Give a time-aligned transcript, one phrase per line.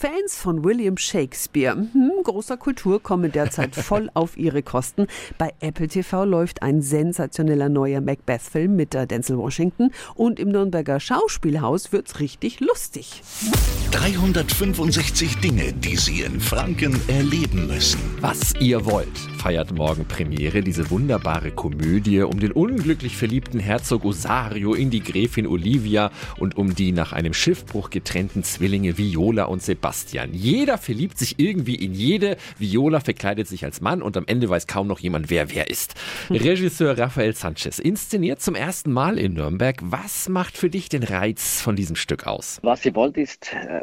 [0.00, 5.06] Fans von William Shakespeare, hm, großer Kultur, kommen derzeit voll auf ihre Kosten.
[5.36, 11.00] Bei Apple TV läuft ein sensationeller neuer Macbeth-Film mit der Denzel Washington und im Nürnberger
[11.00, 13.22] Schauspielhaus wird's richtig lustig.
[13.90, 18.00] 365 Dinge, die Sie in Franken erleben müssen.
[18.22, 24.74] Was ihr wollt, feiert morgen Premiere diese wunderbare Komödie um den unglücklich verliebten Herzog Osario
[24.74, 30.34] in die Gräfin Olivia und um die nach einem Schiffbruch getrennten Zwillinge Viola und Sebastian.
[30.34, 32.36] Jeder verliebt sich irgendwie in jede.
[32.58, 35.94] Viola verkleidet sich als Mann und am Ende weiß kaum noch jemand, wer wer ist.
[36.30, 39.76] Regisseur Rafael Sanchez inszeniert zum ersten Mal in Nürnberg.
[39.80, 42.58] Was macht für dich den Reiz von diesem Stück aus?
[42.62, 43.80] Was ihr wollt, ist äh,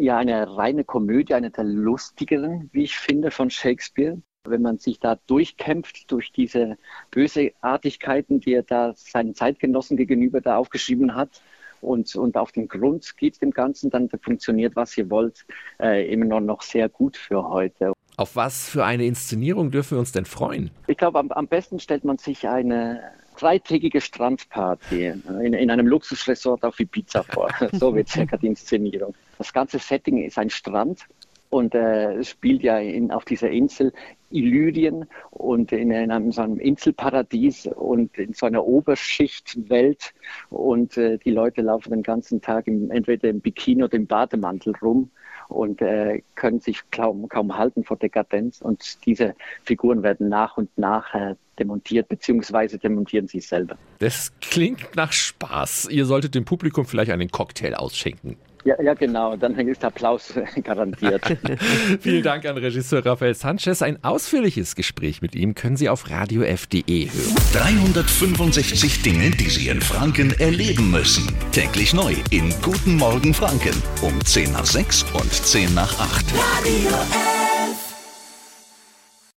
[0.00, 5.00] ja eine reine Komödie, eine der lustigeren, wie ich finde, von Shakespeare wenn man sich
[5.00, 6.78] da durchkämpft durch diese
[7.10, 11.42] Böseartigkeiten, die er da seinen Zeitgenossen gegenüber da aufgeschrieben hat,
[11.82, 15.46] und, und auf den Grund geht dem Ganzen, dann funktioniert, was ihr wollt,
[15.80, 17.94] äh, immer noch sehr gut für heute.
[18.18, 20.70] Auf was für eine Inszenierung dürfen wir uns denn freuen?
[20.88, 23.00] Ich glaube, am, am besten stellt man sich eine
[23.38, 27.48] dreitägige Strandparty in, in einem Luxusresort auf Ibiza vor.
[27.72, 29.14] so wird circa die Inszenierung.
[29.38, 31.06] Das ganze Setting ist ein Strand
[31.50, 33.92] und äh, spielt ja in, auf dieser Insel
[34.30, 40.14] Illyrien und in einem, so einem Inselparadies und in so einer Oberschichtwelt.
[40.48, 44.74] Und äh, die Leute laufen den ganzen Tag im, entweder im Bikini oder im Bademantel
[44.80, 45.10] rum
[45.48, 48.60] und äh, können sich kaum, kaum halten vor Dekadenz.
[48.62, 49.34] Und diese
[49.64, 53.76] Figuren werden nach und nach äh, demontiert, beziehungsweise demontieren sie selber.
[53.98, 55.88] Das klingt nach Spaß.
[55.90, 58.36] Ihr solltet dem Publikum vielleicht einen Cocktail ausschenken.
[58.64, 59.36] Ja, ja, genau.
[59.36, 61.22] Dann ist Applaus garantiert.
[62.00, 63.82] Vielen Dank an Regisseur Rafael Sanchez.
[63.82, 67.34] Ein ausführliches Gespräch mit ihm können Sie auf radiof.de hören.
[67.52, 71.34] 365 Dinge, die Sie in Franken erleben müssen.
[71.52, 76.26] Täglich neu in Guten Morgen Franken um 10 nach 6 und 10 nach 8.
[76.34, 77.39] Radio F.